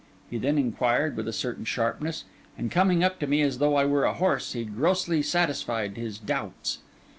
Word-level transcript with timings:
he 0.31 0.39
then 0.39 0.57
inquired 0.57 1.15
with 1.15 1.27
a 1.27 1.31
certain 1.31 1.63
sharpness, 1.63 2.23
and 2.57 2.71
coming 2.71 3.03
up 3.03 3.19
to 3.19 3.27
me, 3.27 3.43
as 3.43 3.59
though 3.59 3.75
I 3.75 3.85
were 3.85 4.03
a 4.03 4.13
horse, 4.13 4.53
he 4.53 4.65
grossly 4.65 5.21
satisfied 5.21 5.95
his 5.95 6.17
doubts. 6.17 6.79